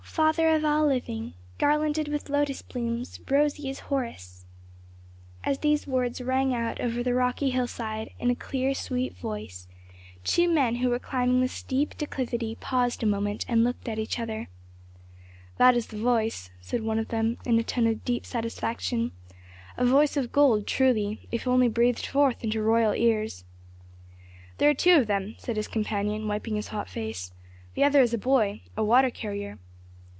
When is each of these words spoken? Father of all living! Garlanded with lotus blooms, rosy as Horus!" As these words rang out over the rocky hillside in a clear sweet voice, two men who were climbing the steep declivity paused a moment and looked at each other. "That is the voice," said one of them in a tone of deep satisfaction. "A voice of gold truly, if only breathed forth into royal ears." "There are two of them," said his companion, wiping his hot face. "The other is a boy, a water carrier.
Father 0.13 0.49
of 0.49 0.65
all 0.65 0.85
living! 0.87 1.35
Garlanded 1.57 2.09
with 2.09 2.29
lotus 2.29 2.61
blooms, 2.61 3.21
rosy 3.29 3.69
as 3.69 3.79
Horus!" 3.79 4.45
As 5.45 5.59
these 5.59 5.87
words 5.87 6.19
rang 6.19 6.53
out 6.53 6.81
over 6.81 7.01
the 7.01 7.13
rocky 7.13 7.51
hillside 7.51 8.11
in 8.19 8.29
a 8.29 8.35
clear 8.35 8.73
sweet 8.73 9.15
voice, 9.15 9.69
two 10.25 10.53
men 10.53 10.75
who 10.75 10.89
were 10.89 10.99
climbing 10.99 11.39
the 11.39 11.47
steep 11.47 11.97
declivity 11.97 12.55
paused 12.55 13.01
a 13.01 13.05
moment 13.05 13.45
and 13.47 13.63
looked 13.63 13.87
at 13.87 13.97
each 13.97 14.19
other. 14.19 14.49
"That 15.57 15.77
is 15.77 15.87
the 15.87 15.97
voice," 15.97 16.49
said 16.59 16.81
one 16.83 16.99
of 16.99 17.07
them 17.07 17.37
in 17.45 17.57
a 17.57 17.63
tone 17.63 17.87
of 17.87 18.03
deep 18.03 18.25
satisfaction. 18.25 19.13
"A 19.77 19.85
voice 19.85 20.17
of 20.17 20.33
gold 20.33 20.67
truly, 20.67 21.25
if 21.31 21.47
only 21.47 21.69
breathed 21.69 22.05
forth 22.05 22.43
into 22.43 22.61
royal 22.61 22.93
ears." 22.93 23.45
"There 24.57 24.69
are 24.69 24.73
two 24.73 24.97
of 24.99 25.07
them," 25.07 25.35
said 25.37 25.55
his 25.55 25.69
companion, 25.69 26.27
wiping 26.27 26.57
his 26.57 26.67
hot 26.67 26.89
face. 26.89 27.31
"The 27.75 27.85
other 27.85 28.01
is 28.01 28.13
a 28.13 28.17
boy, 28.17 28.63
a 28.75 28.83
water 28.83 29.09
carrier. 29.09 29.57